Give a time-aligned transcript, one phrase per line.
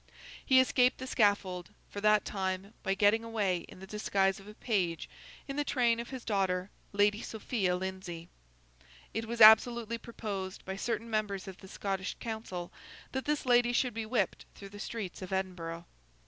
[0.43, 4.55] He escaped the scaffold, for that time, by getting away, in the disguise of a
[4.55, 5.07] page,
[5.47, 8.27] in the train of his daughter, Lady Sophia Lindsay.
[9.13, 12.71] It was absolutely proposed, by certain members of the Scottish Council,
[13.11, 15.85] that this lady should be whipped through the streets of Edinburgh.